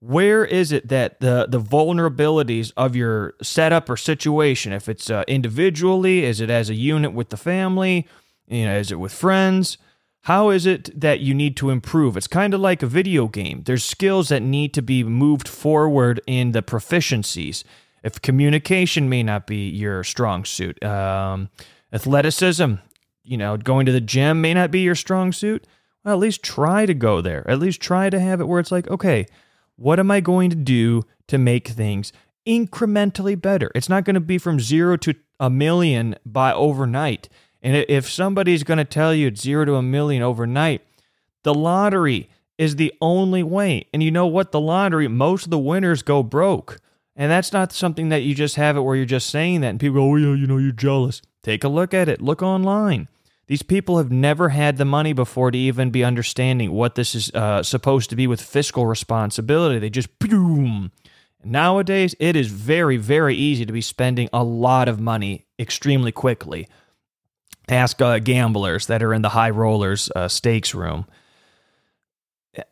where 0.00 0.46
is 0.46 0.72
it 0.72 0.88
that 0.88 1.20
the 1.20 1.46
the 1.48 1.60
vulnerabilities 1.60 2.72
of 2.74 2.94
your 2.94 3.34
setup 3.42 3.88
or 3.88 3.96
situation 3.96 4.70
if 4.70 4.86
it's 4.86 5.08
uh, 5.08 5.24
individually 5.26 6.24
is 6.24 6.42
it 6.42 6.50
as 6.50 6.68
a 6.68 6.74
unit 6.74 7.14
with 7.14 7.30
the 7.30 7.38
family 7.38 8.06
you 8.46 8.66
know 8.66 8.76
is 8.76 8.92
it 8.92 8.96
with 8.96 9.14
friends 9.14 9.78
how 10.24 10.48
is 10.48 10.64
it 10.64 10.98
that 10.98 11.20
you 11.20 11.34
need 11.34 11.54
to 11.58 11.68
improve? 11.68 12.16
It's 12.16 12.26
kind 12.26 12.54
of 12.54 12.60
like 12.60 12.82
a 12.82 12.86
video 12.86 13.28
game. 13.28 13.62
There's 13.66 13.84
skills 13.84 14.30
that 14.30 14.42
need 14.42 14.72
to 14.72 14.80
be 14.80 15.04
moved 15.04 15.46
forward 15.46 16.18
in 16.26 16.52
the 16.52 16.62
proficiencies. 16.62 17.62
If 18.02 18.22
communication 18.22 19.10
may 19.10 19.22
not 19.22 19.46
be 19.46 19.68
your 19.68 20.02
strong 20.02 20.46
suit, 20.46 20.82
um, 20.82 21.50
athleticism, 21.92 22.74
you 23.22 23.36
know, 23.36 23.58
going 23.58 23.84
to 23.84 23.92
the 23.92 24.00
gym 24.00 24.40
may 24.40 24.54
not 24.54 24.70
be 24.70 24.80
your 24.80 24.94
strong 24.94 25.30
suit. 25.30 25.66
Well, 26.04 26.14
at 26.14 26.20
least 26.20 26.42
try 26.42 26.86
to 26.86 26.94
go 26.94 27.20
there. 27.20 27.48
At 27.48 27.58
least 27.58 27.82
try 27.82 28.08
to 28.08 28.18
have 28.18 28.40
it 28.40 28.48
where 28.48 28.60
it's 28.60 28.72
like, 28.72 28.88
okay, 28.88 29.26
what 29.76 30.00
am 30.00 30.10
I 30.10 30.20
going 30.20 30.48
to 30.48 30.56
do 30.56 31.02
to 31.28 31.36
make 31.36 31.68
things 31.68 32.14
incrementally 32.46 33.38
better? 33.38 33.70
It's 33.74 33.90
not 33.90 34.04
going 34.04 34.14
to 34.14 34.20
be 34.20 34.38
from 34.38 34.58
zero 34.58 34.96
to 34.98 35.14
a 35.38 35.50
million 35.50 36.16
by 36.24 36.54
overnight. 36.54 37.28
And 37.64 37.84
if 37.88 38.08
somebody's 38.08 38.62
going 38.62 38.78
to 38.78 38.84
tell 38.84 39.14
you 39.14 39.28
it's 39.28 39.40
zero 39.40 39.64
to 39.64 39.76
a 39.76 39.82
million 39.82 40.22
overnight, 40.22 40.82
the 41.44 41.54
lottery 41.54 42.28
is 42.58 42.76
the 42.76 42.92
only 43.00 43.42
way. 43.42 43.88
And 43.92 44.02
you 44.02 44.10
know 44.10 44.26
what? 44.26 44.52
The 44.52 44.60
lottery, 44.60 45.08
most 45.08 45.46
of 45.46 45.50
the 45.50 45.58
winners 45.58 46.02
go 46.02 46.22
broke. 46.22 46.78
And 47.16 47.30
that's 47.30 47.54
not 47.54 47.72
something 47.72 48.10
that 48.10 48.22
you 48.22 48.34
just 48.34 48.56
have 48.56 48.76
it 48.76 48.82
where 48.82 48.94
you're 48.94 49.06
just 49.06 49.30
saying 49.30 49.62
that 49.62 49.68
and 49.68 49.80
people 49.80 49.94
go, 49.94 50.12
oh, 50.12 50.16
yeah, 50.16 50.34
you 50.34 50.46
know, 50.46 50.58
you're 50.58 50.72
jealous. 50.72 51.22
Take 51.42 51.64
a 51.64 51.68
look 51.68 51.94
at 51.94 52.08
it. 52.08 52.20
Look 52.20 52.42
online. 52.42 53.08
These 53.46 53.62
people 53.62 53.96
have 53.96 54.10
never 54.10 54.50
had 54.50 54.76
the 54.76 54.84
money 54.84 55.14
before 55.14 55.50
to 55.50 55.58
even 55.58 55.90
be 55.90 56.04
understanding 56.04 56.70
what 56.70 56.96
this 56.96 57.14
is 57.14 57.30
uh, 57.32 57.62
supposed 57.62 58.10
to 58.10 58.16
be 58.16 58.26
with 58.26 58.42
fiscal 58.42 58.86
responsibility. 58.86 59.78
They 59.78 59.90
just 59.90 60.18
boom. 60.18 60.92
Nowadays, 61.42 62.14
it 62.18 62.36
is 62.36 62.48
very, 62.48 62.98
very 62.98 63.34
easy 63.34 63.64
to 63.64 63.72
be 63.72 63.82
spending 63.82 64.28
a 64.32 64.44
lot 64.44 64.88
of 64.88 65.00
money 65.00 65.46
extremely 65.58 66.12
quickly. 66.12 66.68
Ask 67.68 68.02
uh, 68.02 68.18
gamblers 68.18 68.86
that 68.86 69.02
are 69.02 69.14
in 69.14 69.22
the 69.22 69.30
high 69.30 69.50
rollers 69.50 70.10
uh, 70.14 70.28
stakes 70.28 70.74
room. 70.74 71.06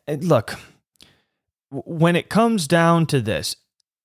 Look, 0.07 0.55
when 1.69 2.15
it 2.15 2.29
comes 2.29 2.67
down 2.67 3.07
to 3.07 3.19
this, 3.19 3.55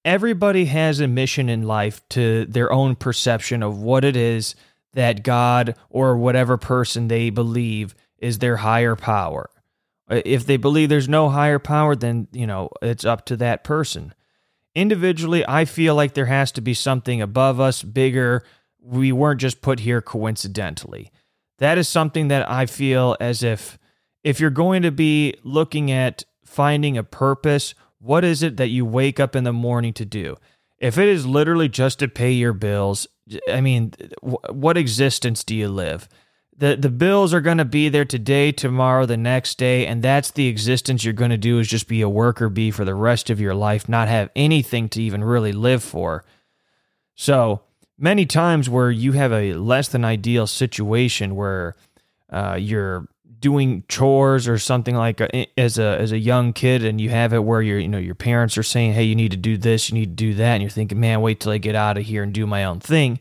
everybody 0.04 0.64
has 0.66 1.00
a 1.00 1.06
mission 1.06 1.48
in 1.48 1.64
life 1.64 2.00
to 2.10 2.46
their 2.46 2.72
own 2.72 2.96
perception 2.96 3.62
of 3.62 3.78
what 3.78 4.04
it 4.04 4.16
is 4.16 4.54
that 4.94 5.22
God 5.22 5.76
or 5.90 6.16
whatever 6.16 6.56
person 6.56 7.08
they 7.08 7.30
believe 7.30 7.94
is 8.16 8.38
their 8.38 8.56
higher 8.56 8.96
power. 8.96 9.50
If 10.08 10.46
they 10.46 10.56
believe 10.56 10.88
there's 10.88 11.08
no 11.08 11.28
higher 11.28 11.58
power, 11.58 11.94
then, 11.94 12.28
you 12.32 12.46
know, 12.46 12.70
it's 12.80 13.04
up 13.04 13.26
to 13.26 13.36
that 13.36 13.62
person. 13.62 14.14
Individually, 14.74 15.44
I 15.46 15.66
feel 15.66 15.94
like 15.94 16.14
there 16.14 16.26
has 16.26 16.50
to 16.52 16.62
be 16.62 16.72
something 16.72 17.20
above 17.20 17.60
us, 17.60 17.82
bigger. 17.82 18.42
We 18.80 19.12
weren't 19.12 19.40
just 19.40 19.60
put 19.60 19.80
here 19.80 20.00
coincidentally. 20.00 21.10
That 21.58 21.78
is 21.78 21.88
something 21.88 22.28
that 22.28 22.48
I 22.48 22.66
feel 22.66 23.16
as 23.20 23.42
if 23.42 23.78
if 24.24 24.40
you're 24.40 24.50
going 24.50 24.82
to 24.82 24.90
be 24.90 25.34
looking 25.42 25.90
at 25.90 26.24
finding 26.44 26.96
a 26.98 27.04
purpose, 27.04 27.74
what 27.98 28.24
is 28.24 28.42
it 28.42 28.56
that 28.56 28.68
you 28.68 28.84
wake 28.84 29.20
up 29.20 29.36
in 29.36 29.44
the 29.44 29.52
morning 29.52 29.92
to 29.94 30.04
do? 30.04 30.36
If 30.78 30.98
it 30.98 31.08
is 31.08 31.26
literally 31.26 31.68
just 31.68 31.98
to 31.98 32.08
pay 32.08 32.32
your 32.32 32.52
bills, 32.52 33.06
I 33.50 33.60
mean, 33.60 33.92
what 34.22 34.76
existence 34.76 35.44
do 35.44 35.54
you 35.54 35.68
live? 35.68 36.08
The 36.56 36.76
the 36.76 36.90
bills 36.90 37.32
are 37.32 37.40
going 37.40 37.58
to 37.58 37.64
be 37.64 37.88
there 37.88 38.04
today, 38.04 38.50
tomorrow, 38.50 39.06
the 39.06 39.16
next 39.16 39.58
day, 39.58 39.86
and 39.86 40.02
that's 40.02 40.32
the 40.32 40.48
existence 40.48 41.04
you're 41.04 41.12
going 41.12 41.30
to 41.30 41.36
do 41.36 41.60
is 41.60 41.68
just 41.68 41.86
be 41.86 42.00
a 42.00 42.08
worker 42.08 42.48
bee 42.48 42.72
for 42.72 42.84
the 42.84 42.96
rest 42.96 43.30
of 43.30 43.40
your 43.40 43.54
life, 43.54 43.88
not 43.88 44.08
have 44.08 44.30
anything 44.34 44.88
to 44.90 45.02
even 45.02 45.22
really 45.22 45.52
live 45.52 45.84
for. 45.84 46.24
So, 47.14 47.62
many 47.98 48.24
times 48.24 48.70
where 48.70 48.90
you 48.90 49.12
have 49.12 49.32
a 49.32 49.54
less 49.54 49.88
than 49.88 50.04
ideal 50.04 50.46
situation 50.46 51.34
where 51.34 51.74
uh, 52.30 52.56
you're 52.58 53.08
doing 53.40 53.84
chores 53.88 54.48
or 54.48 54.58
something 54.58 54.96
like 54.96 55.20
a, 55.20 55.46
as 55.58 55.78
a 55.78 55.98
as 55.98 56.10
a 56.10 56.18
young 56.18 56.52
kid 56.52 56.84
and 56.84 57.00
you 57.00 57.10
have 57.10 57.32
it 57.32 57.44
where 57.44 57.62
your 57.62 57.78
you 57.78 57.88
know 57.88 57.98
your 57.98 58.14
parents 58.14 58.58
are 58.58 58.64
saying 58.64 58.92
hey 58.92 59.04
you 59.04 59.14
need 59.14 59.30
to 59.30 59.36
do 59.36 59.56
this 59.56 59.88
you 59.88 59.94
need 59.94 60.16
to 60.16 60.24
do 60.24 60.34
that 60.34 60.54
and 60.54 60.62
you're 60.62 60.70
thinking 60.70 60.98
man 60.98 61.20
wait 61.20 61.38
till 61.38 61.52
I 61.52 61.58
get 61.58 61.76
out 61.76 61.96
of 61.96 62.04
here 62.04 62.22
and 62.22 62.32
do 62.32 62.46
my 62.46 62.64
own 62.64 62.80
thing. 62.80 63.20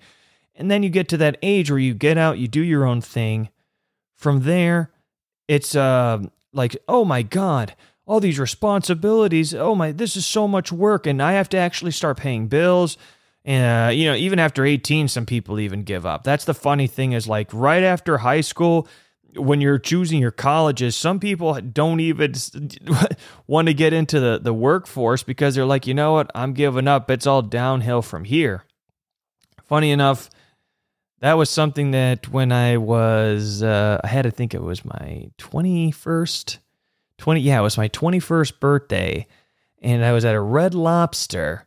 And 0.55 0.71
then 0.71 0.81
you 0.81 0.89
get 0.89 1.07
to 1.09 1.17
that 1.17 1.37
age 1.43 1.69
where 1.69 1.79
you 1.79 1.93
get 1.93 2.17
out 2.17 2.39
you 2.39 2.47
do 2.47 2.61
your 2.61 2.85
own 2.85 3.01
thing. 3.01 3.49
From 4.15 4.43
there 4.43 4.91
it's 5.47 5.75
uh 5.75 6.19
like 6.53 6.75
oh 6.87 7.05
my 7.05 7.21
god 7.21 7.75
all 8.07 8.19
these 8.19 8.39
responsibilities 8.39 9.53
oh 9.53 9.75
my 9.75 9.91
this 9.91 10.15
is 10.17 10.25
so 10.25 10.47
much 10.47 10.71
work 10.71 11.05
and 11.05 11.21
I 11.21 11.33
have 11.33 11.49
to 11.49 11.57
actually 11.57 11.91
start 11.91 12.17
paying 12.17 12.47
bills 12.47 12.97
uh, 13.47 13.89
you 13.93 14.05
know 14.05 14.15
even 14.15 14.39
after 14.39 14.65
18 14.65 15.07
some 15.07 15.25
people 15.25 15.59
even 15.59 15.83
give 15.83 16.05
up 16.05 16.23
that's 16.23 16.45
the 16.45 16.53
funny 16.53 16.87
thing 16.87 17.13
is 17.13 17.27
like 17.27 17.49
right 17.53 17.83
after 17.83 18.19
high 18.19 18.41
school 18.41 18.87
when 19.37 19.61
you're 19.61 19.79
choosing 19.79 20.19
your 20.19 20.31
colleges, 20.31 20.95
some 20.95 21.19
people 21.19 21.53
don't 21.61 21.99
even 21.99 22.33
want 23.47 23.67
to 23.67 23.73
get 23.73 23.93
into 23.93 24.19
the, 24.19 24.39
the 24.39 24.53
workforce 24.53 25.23
because 25.23 25.55
they're 25.55 25.65
like, 25.65 25.87
you 25.87 25.93
know 25.93 26.13
what, 26.13 26.31
I'm 26.35 26.53
giving 26.53 26.87
up. 26.87 27.09
It's 27.09 27.27
all 27.27 27.41
downhill 27.41 28.01
from 28.01 28.23
here. 28.23 28.63
Funny 29.63 29.91
enough, 29.91 30.29
that 31.19 31.33
was 31.33 31.49
something 31.49 31.91
that 31.91 32.29
when 32.29 32.51
I 32.51 32.77
was, 32.77 33.63
uh, 33.63 33.99
I 34.03 34.07
had 34.07 34.23
to 34.23 34.31
think 34.31 34.53
it 34.53 34.61
was 34.61 34.85
my 34.85 35.29
21st, 35.37 36.57
20, 37.17 37.41
yeah, 37.41 37.59
it 37.59 37.63
was 37.63 37.77
my 37.77 37.89
21st 37.89 38.59
birthday. 38.59 39.27
And 39.81 40.03
I 40.03 40.11
was 40.11 40.25
at 40.25 40.35
a 40.35 40.41
Red 40.41 40.73
Lobster 40.73 41.66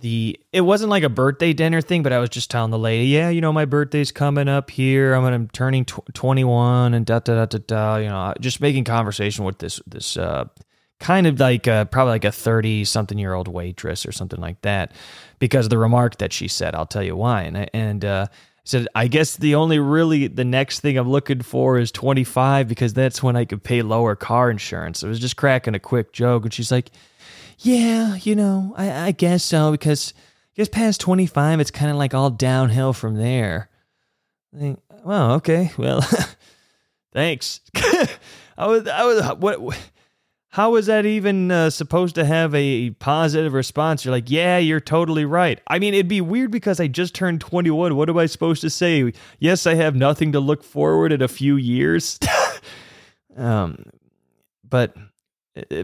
the 0.00 0.38
it 0.52 0.60
wasn't 0.60 0.90
like 0.90 1.02
a 1.02 1.08
birthday 1.08 1.52
dinner 1.52 1.80
thing, 1.80 2.02
but 2.02 2.12
I 2.12 2.18
was 2.18 2.30
just 2.30 2.50
telling 2.50 2.70
the 2.70 2.78
lady, 2.78 3.06
yeah, 3.06 3.30
you 3.30 3.40
know, 3.40 3.52
my 3.52 3.64
birthday's 3.64 4.12
coming 4.12 4.48
up 4.48 4.70
here. 4.70 5.14
I'm 5.14 5.22
gonna 5.22 5.46
turning 5.52 5.84
tw- 5.84 6.14
21 6.14 6.94
and 6.94 7.04
da 7.04 7.18
da 7.18 7.34
da 7.34 7.46
da 7.46 7.58
da. 7.66 7.96
You 7.96 8.08
know, 8.08 8.34
just 8.40 8.60
making 8.60 8.84
conversation 8.84 9.44
with 9.44 9.58
this 9.58 9.80
this 9.86 10.16
uh, 10.16 10.44
kind 11.00 11.26
of 11.26 11.40
like 11.40 11.66
a, 11.66 11.88
probably 11.90 12.12
like 12.12 12.24
a 12.24 12.32
30 12.32 12.84
something 12.84 13.18
year 13.18 13.34
old 13.34 13.48
waitress 13.48 14.06
or 14.06 14.12
something 14.12 14.40
like 14.40 14.60
that, 14.62 14.92
because 15.40 15.66
of 15.66 15.70
the 15.70 15.78
remark 15.78 16.18
that 16.18 16.32
she 16.32 16.46
said. 16.46 16.74
I'll 16.74 16.86
tell 16.86 17.02
you 17.02 17.16
why. 17.16 17.42
And 17.42 17.68
and 17.74 18.04
uh, 18.04 18.26
said, 18.62 18.86
I 18.94 19.08
guess 19.08 19.36
the 19.36 19.56
only 19.56 19.80
really 19.80 20.28
the 20.28 20.44
next 20.44 20.80
thing 20.80 20.96
I'm 20.96 21.10
looking 21.10 21.40
for 21.40 21.78
is 21.78 21.90
25 21.90 22.68
because 22.68 22.92
that's 22.94 23.22
when 23.22 23.34
I 23.34 23.44
could 23.44 23.64
pay 23.64 23.82
lower 23.82 24.14
car 24.14 24.50
insurance. 24.50 25.02
I 25.02 25.08
was 25.08 25.18
just 25.18 25.36
cracking 25.36 25.74
a 25.74 25.80
quick 25.80 26.12
joke, 26.12 26.44
and 26.44 26.52
she's 26.52 26.70
like 26.70 26.90
yeah, 27.58 28.14
you 28.16 28.34
know, 28.34 28.74
I, 28.76 29.08
I 29.08 29.10
guess 29.12 29.42
so 29.44 29.72
because 29.72 30.14
guess 30.54 30.68
past 30.68 31.00
25, 31.00 31.60
it's 31.60 31.70
kind 31.70 31.90
of 31.90 31.96
like 31.96 32.14
all 32.14 32.30
downhill 32.30 32.92
from 32.92 33.16
there. 33.16 33.68
I 34.54 34.58
think, 34.58 34.80
well, 35.04 35.32
okay, 35.32 35.72
well, 35.76 36.00
thanks. 37.12 37.60
I 37.76 38.66
was, 38.66 38.88
I 38.88 39.04
was, 39.04 39.36
what, 39.38 39.78
how 40.50 40.72
was 40.72 40.86
that 40.86 41.04
even 41.04 41.50
uh, 41.50 41.70
supposed 41.70 42.14
to 42.14 42.24
have 42.24 42.54
a 42.54 42.90
positive 42.90 43.52
response? 43.52 44.04
You're 44.04 44.12
like, 44.12 44.30
yeah, 44.30 44.58
you're 44.58 44.80
totally 44.80 45.24
right. 45.24 45.60
I 45.66 45.78
mean, 45.78 45.94
it'd 45.94 46.08
be 46.08 46.20
weird 46.20 46.50
because 46.50 46.80
I 46.80 46.86
just 46.86 47.14
turned 47.14 47.40
21. 47.40 47.94
What 47.96 48.08
am 48.08 48.16
I 48.16 48.26
supposed 48.26 48.62
to 48.62 48.70
say? 48.70 49.12
Yes, 49.38 49.66
I 49.66 49.74
have 49.74 49.94
nothing 49.94 50.32
to 50.32 50.40
look 50.40 50.64
forward 50.64 51.12
in 51.12 51.22
a 51.22 51.28
few 51.28 51.56
years. 51.56 52.18
um, 53.36 53.84
but 54.68 54.96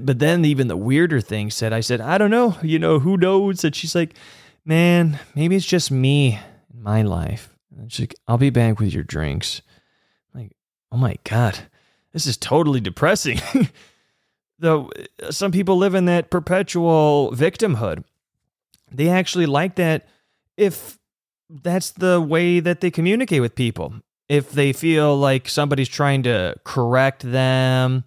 but 0.01 0.19
then 0.19 0.45
even 0.45 0.69
the 0.69 0.77
weirder 0.77 1.21
thing 1.21 1.51
said, 1.51 1.73
I 1.73 1.81
said, 1.81 2.01
I 2.01 2.19
don't 2.19 2.31
know, 2.31 2.57
you 2.63 2.79
know, 2.79 2.99
who 2.99 3.17
knows? 3.17 3.65
And 3.65 3.75
she's 3.75 3.95
like, 3.95 4.15
man, 4.65 5.19
maybe 5.35 5.57
it's 5.57 5.67
just 5.67 5.91
me 5.91 6.39
in 6.73 6.83
my 6.83 7.03
life. 7.03 7.57
And 7.77 7.93
she's 7.93 8.05
like, 8.05 8.15
I'll 8.27 8.39
be 8.39 8.51
back 8.51 8.79
with 8.79 8.93
your 8.93 9.05
drinks. 9.05 9.63
I'm 10.33 10.41
like, 10.41 10.57
oh 10.93 10.97
my 10.97 11.17
God, 11.25 11.59
this 12.13 12.27
is 12.27 12.37
totally 12.37 12.81
depressing. 12.81 13.41
Though 14.59 14.91
uh, 15.23 15.33
some 15.33 15.51
people 15.51 15.77
live 15.77 15.95
in 15.95 16.05
that 16.07 16.31
perpetual 16.31 17.33
victimhood. 17.35 18.05
They 18.91 19.09
actually 19.09 19.47
like 19.47 19.75
that 19.77 20.07
if 20.57 20.99
that's 21.51 21.91
the 21.91 22.21
way 22.21 22.61
that 22.61 22.81
they 22.81 22.91
communicate 22.91 23.41
with 23.41 23.55
people. 23.55 23.95
If 24.29 24.53
they 24.53 24.73
feel 24.73 25.17
like 25.17 25.49
somebody's 25.49 25.89
trying 25.89 26.23
to 26.23 26.55
correct 26.65 27.31
them 27.31 28.05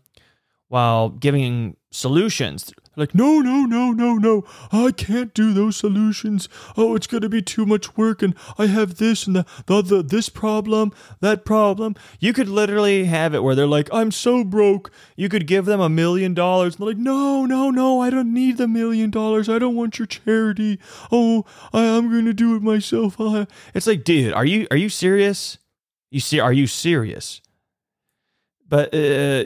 while 0.68 1.10
giving 1.10 1.78
solutions. 1.92 2.74
Like, 2.98 3.14
no, 3.14 3.42
no, 3.42 3.64
no, 3.64 3.92
no, 3.92 4.16
no, 4.16 4.44
I 4.72 4.92
can't 4.92 5.32
do 5.36 5.54
those 5.54 5.78
solutions. 5.78 6.50
Oh, 6.76 6.96
it's 6.96 7.06
going 7.06 7.22
to 7.22 7.30
be 7.30 7.44
too 7.44 7.64
much 7.64 7.96
work, 7.96 8.24
and 8.24 8.34
I 8.58 8.66
have 8.66 8.96
this 8.96 9.28
and 9.28 9.36
the, 9.36 9.46
the, 9.68 9.84
the, 9.84 10.04
this 10.04 10.30
problem, 10.30 10.92
that 11.20 11.46
problem. 11.46 11.94
You 12.20 12.34
could 12.34 12.50
literally 12.50 13.06
have 13.06 13.36
it 13.36 13.44
where 13.44 13.54
they're 13.54 13.68
like, 13.68 13.88
I'm 13.94 14.10
so 14.10 14.44
broke. 14.44 14.92
You 15.16 15.30
could 15.30 15.46
give 15.46 15.66
them 15.66 15.80
a 15.80 15.90
million 15.90 16.34
dollars, 16.34 16.74
and 16.74 16.82
they're 16.82 16.96
like, 16.96 16.98
no, 16.98 17.46
no, 17.46 17.70
no, 17.70 18.02
I 18.02 18.10
don't 18.10 18.34
need 18.34 18.58
the 18.58 18.68
million 18.68 19.12
dollars. 19.12 19.48
I 19.48 19.60
don't 19.60 19.76
want 19.76 20.00
your 20.00 20.08
charity. 20.08 20.80
Oh, 21.12 21.46
I, 21.72 21.84
am 21.84 22.10
going 22.10 22.26
to 22.26 22.34
do 22.34 22.56
it 22.56 22.64
myself. 22.64 23.18
It's 23.76 23.86
like, 23.86 24.04
dude, 24.04 24.34
are 24.34 24.46
you 24.46 24.68
are 24.72 24.78
you 24.78 24.90
serious? 24.90 25.60
You 26.10 26.20
see, 26.20 26.40
are 26.40 26.54
you 26.54 26.66
serious? 26.66 27.42
But 28.68 28.94
uh, 28.94 29.44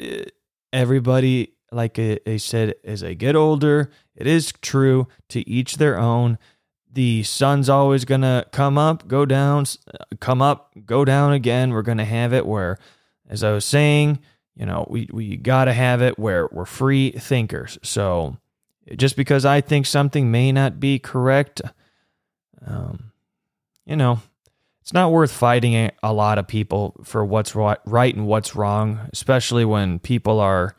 everybody, 0.73 1.53
like 1.71 1.99
I 1.99 2.37
said, 2.37 2.75
as 2.83 3.03
I 3.03 3.13
get 3.13 3.35
older, 3.35 3.91
it 4.15 4.27
is 4.27 4.53
true 4.61 5.07
to 5.29 5.47
each 5.49 5.77
their 5.77 5.97
own. 5.97 6.37
The 6.91 7.23
sun's 7.23 7.69
always 7.69 8.03
going 8.03 8.21
to 8.21 8.45
come 8.51 8.77
up, 8.77 9.07
go 9.07 9.25
down, 9.25 9.65
come 10.19 10.41
up, 10.41 10.73
go 10.85 11.05
down 11.05 11.33
again. 11.33 11.71
We're 11.71 11.81
going 11.81 11.97
to 11.99 12.05
have 12.05 12.33
it 12.33 12.45
where, 12.45 12.77
as 13.29 13.43
I 13.43 13.51
was 13.51 13.63
saying, 13.63 14.19
you 14.55 14.65
know, 14.65 14.85
we, 14.89 15.07
we 15.11 15.37
got 15.37 15.65
to 15.65 15.73
have 15.73 16.01
it 16.01 16.19
where 16.19 16.49
we're 16.51 16.65
free 16.65 17.11
thinkers. 17.11 17.77
So 17.81 18.37
just 18.97 19.15
because 19.15 19.45
I 19.45 19.61
think 19.61 19.85
something 19.85 20.31
may 20.31 20.51
not 20.51 20.79
be 20.79 20.99
correct, 20.99 21.61
um, 22.65 23.11
you 23.85 23.95
know, 23.95 24.19
it's 24.81 24.93
not 24.93 25.11
worth 25.11 25.31
fighting 25.31 25.91
a 26.01 26.13
lot 26.13 26.39
of 26.39 26.47
people 26.47 26.95
for 27.03 27.23
what's 27.23 27.55
right 27.55 28.15
and 28.15 28.25
what's 28.25 28.55
wrong, 28.55 29.09
especially 29.13 29.63
when 29.63 29.99
people 29.99 30.39
are 30.39 30.75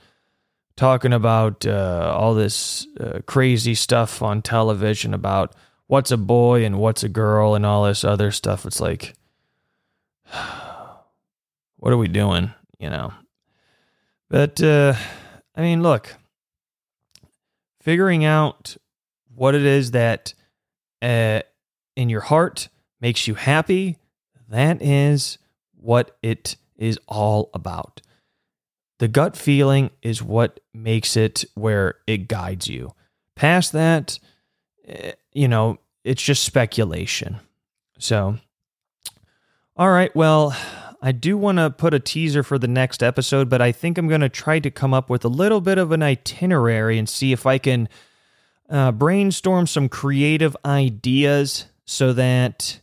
talking 0.76 1.12
about 1.12 1.64
uh, 1.64 2.12
all 2.16 2.34
this 2.34 2.86
uh, 2.98 3.20
crazy 3.26 3.74
stuff 3.74 4.20
on 4.20 4.42
television 4.42 5.14
about 5.14 5.54
what's 5.86 6.10
a 6.10 6.16
boy 6.16 6.64
and 6.64 6.78
what's 6.78 7.04
a 7.04 7.08
girl 7.08 7.54
and 7.54 7.64
all 7.64 7.84
this 7.84 8.02
other 8.02 8.32
stuff. 8.32 8.66
It's 8.66 8.80
like, 8.80 9.14
what 11.76 11.92
are 11.92 11.98
we 11.98 12.08
doing? 12.08 12.52
You 12.80 12.90
know? 12.90 13.12
But, 14.28 14.60
uh, 14.60 14.94
I 15.54 15.60
mean, 15.60 15.82
look, 15.82 16.16
figuring 17.80 18.24
out 18.24 18.76
what 19.34 19.54
it 19.54 19.64
is 19.64 19.92
that 19.92 20.34
uh, 21.02 21.42
in 21.94 22.08
your 22.08 22.22
heart 22.22 22.68
makes 23.02 23.26
you 23.28 23.34
happy, 23.34 23.98
that 24.48 24.80
is 24.80 25.36
what 25.76 26.16
it 26.22 26.56
is 26.78 26.98
all 27.08 27.50
about. 27.52 28.00
The 29.00 29.08
gut 29.08 29.36
feeling 29.36 29.90
is 30.00 30.22
what 30.22 30.60
makes 30.72 31.16
it 31.16 31.44
where 31.54 31.96
it 32.06 32.28
guides 32.28 32.68
you. 32.68 32.94
Past 33.34 33.72
that, 33.72 34.20
eh, 34.86 35.12
you 35.32 35.48
know, 35.48 35.78
it's 36.04 36.22
just 36.22 36.44
speculation. 36.44 37.40
So, 37.98 38.38
all 39.76 39.90
right, 39.90 40.14
well, 40.14 40.56
I 41.02 41.10
do 41.10 41.36
want 41.36 41.58
to 41.58 41.70
put 41.70 41.94
a 41.94 41.98
teaser 41.98 42.44
for 42.44 42.58
the 42.58 42.68
next 42.68 43.02
episode, 43.02 43.48
but 43.48 43.60
I 43.60 43.72
think 43.72 43.98
I'm 43.98 44.06
going 44.06 44.20
to 44.20 44.28
try 44.28 44.60
to 44.60 44.70
come 44.70 44.94
up 44.94 45.10
with 45.10 45.24
a 45.24 45.28
little 45.28 45.60
bit 45.60 45.78
of 45.78 45.90
an 45.90 46.02
itinerary 46.02 46.98
and 46.98 47.08
see 47.08 47.32
if 47.32 47.44
I 47.46 47.58
can 47.58 47.88
uh, 48.70 48.92
brainstorm 48.92 49.66
some 49.66 49.88
creative 49.88 50.56
ideas 50.64 51.66
so 51.84 52.12
that 52.12 52.80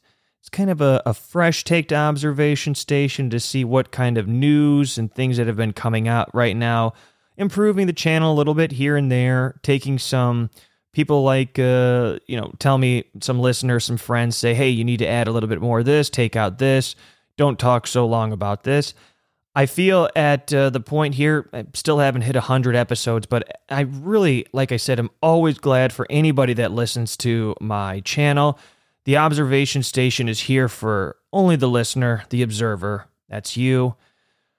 it's 0.49 0.57
kind 0.57 0.71
of 0.71 0.81
a, 0.81 0.99
a 1.05 1.13
fresh 1.13 1.63
take 1.63 1.89
to 1.89 1.95
observation 1.95 2.73
station 2.73 3.29
to 3.29 3.39
see 3.39 3.63
what 3.63 3.91
kind 3.91 4.17
of 4.17 4.27
news 4.27 4.97
and 4.97 5.13
things 5.13 5.37
that 5.37 5.45
have 5.45 5.55
been 5.55 5.73
coming 5.73 6.07
out 6.07 6.33
right 6.33 6.57
now, 6.57 6.93
improving 7.37 7.85
the 7.85 7.93
channel 7.93 8.33
a 8.33 8.35
little 8.35 8.55
bit 8.55 8.71
here 8.71 8.97
and 8.97 9.11
there, 9.11 9.59
taking 9.61 9.99
some 9.99 10.49
people 10.91 11.21
like 11.21 11.59
uh, 11.59 12.17
you 12.25 12.35
know 12.35 12.51
tell 12.57 12.79
me 12.79 13.03
some 13.21 13.39
listeners 13.39 13.85
some 13.85 13.95
friends 13.95 14.35
say 14.35 14.55
hey 14.55 14.69
you 14.69 14.83
need 14.83 14.97
to 14.97 15.07
add 15.07 15.27
a 15.27 15.31
little 15.31 15.47
bit 15.47 15.61
more 15.61 15.81
of 15.81 15.85
this 15.85 16.09
take 16.09 16.35
out 16.35 16.57
this 16.57 16.95
don't 17.37 17.59
talk 17.59 17.85
so 17.85 18.07
long 18.07 18.33
about 18.33 18.63
this. 18.63 18.95
I 19.55 19.67
feel 19.67 20.09
at 20.15 20.51
uh, 20.51 20.71
the 20.71 20.79
point 20.79 21.13
here, 21.13 21.47
I 21.53 21.65
still 21.75 21.99
haven't 21.99 22.23
hit 22.23 22.35
100 22.35 22.75
episodes, 22.75 23.27
but 23.27 23.61
I 23.69 23.81
really, 23.81 24.47
like 24.51 24.71
I 24.71 24.77
said, 24.77 24.99
I'm 24.99 25.11
always 25.21 25.59
glad 25.59 25.93
for 25.93 26.07
anybody 26.09 26.53
that 26.55 26.71
listens 26.71 27.15
to 27.17 27.55
my 27.61 27.99
channel. 28.01 28.59
The 29.05 29.17
observation 29.17 29.83
station 29.83 30.27
is 30.27 30.41
here 30.41 30.67
for 30.67 31.17
only 31.33 31.55
the 31.55 31.69
listener, 31.69 32.25
the 32.29 32.41
observer. 32.41 33.05
That's 33.27 33.57
you. 33.57 33.95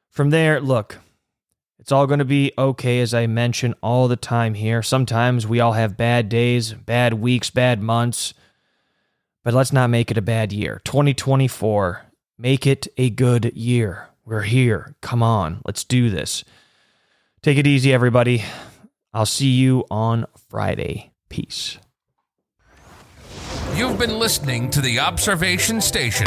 From 0.08 0.30
there, 0.30 0.60
look, 0.60 0.98
it's 1.78 1.92
all 1.92 2.06
going 2.06 2.18
to 2.18 2.24
be 2.24 2.52
okay, 2.58 3.00
as 3.00 3.14
I 3.14 3.26
mention 3.26 3.74
all 3.82 4.08
the 4.08 4.16
time 4.16 4.54
here. 4.54 4.82
Sometimes 4.82 5.46
we 5.46 5.60
all 5.60 5.72
have 5.72 5.96
bad 5.96 6.28
days, 6.28 6.72
bad 6.72 7.14
weeks, 7.14 7.50
bad 7.50 7.80
months, 7.80 8.34
but 9.44 9.54
let's 9.54 9.72
not 9.72 9.90
make 9.90 10.10
it 10.10 10.18
a 10.18 10.22
bad 10.22 10.52
year. 10.52 10.80
2024 10.84 12.02
Make 12.40 12.66
it 12.66 12.88
a 12.96 13.10
good 13.10 13.52
year. 13.54 14.08
We're 14.24 14.40
here. 14.40 14.94
Come 15.02 15.22
on, 15.22 15.60
let's 15.66 15.84
do 15.84 16.08
this. 16.08 16.42
Take 17.42 17.58
it 17.58 17.66
easy, 17.66 17.92
everybody. 17.92 18.42
I'll 19.12 19.26
see 19.26 19.50
you 19.50 19.84
on 19.90 20.24
Friday. 20.48 21.12
Peace. 21.28 21.76
You've 23.80 23.98
been 23.98 24.18
listening 24.18 24.68
to 24.72 24.82
the 24.82 25.00
Observation 25.00 25.80
Station. 25.80 26.26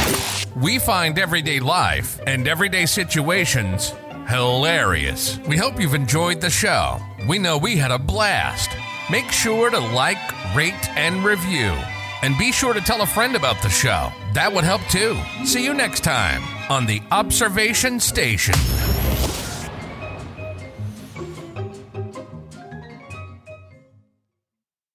We 0.60 0.80
find 0.80 1.20
everyday 1.20 1.60
life 1.60 2.20
and 2.26 2.48
everyday 2.48 2.88
situations 2.88 3.94
hilarious. 4.28 5.38
We 5.48 5.56
hope 5.56 5.80
you've 5.80 5.94
enjoyed 5.94 6.42
the 6.42 6.50
show. 6.50 6.98
We 7.28 7.38
know 7.38 7.60
we 7.60 7.76
had 7.78 7.92
a 7.92 8.00
blast. 8.00 8.72
Make 9.12 9.30
sure 9.32 9.70
to 9.70 9.78
like, 9.78 10.18
rate, 10.56 10.90
and 10.98 11.24
review. 11.24 11.78
And 12.24 12.36
be 12.40 12.52
sure 12.52 12.74
to 12.74 12.82
tell 12.82 13.04
a 13.04 13.06
friend 13.06 13.36
about 13.36 13.62
the 13.62 13.70
show. 13.70 14.12
That 14.34 14.52
would 14.52 14.64
help 14.64 14.82
too. 14.90 15.16
See 15.46 15.64
you 15.64 15.76
next 15.76 16.04
time 16.04 16.42
on 16.72 16.88
the 16.88 17.04
Observation 17.12 18.00
Station. 18.00 18.56